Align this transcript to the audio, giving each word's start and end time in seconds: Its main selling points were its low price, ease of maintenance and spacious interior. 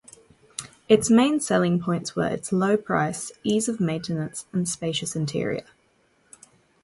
Its 0.89 1.11
main 1.11 1.39
selling 1.39 1.79
points 1.79 2.15
were 2.15 2.25
its 2.25 2.51
low 2.51 2.75
price, 2.75 3.31
ease 3.43 3.69
of 3.69 3.79
maintenance 3.79 4.47
and 4.51 4.67
spacious 4.67 5.15
interior. 5.15 5.63